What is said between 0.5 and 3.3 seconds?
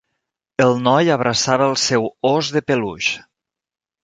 El noi abraçava el seu os de peluix.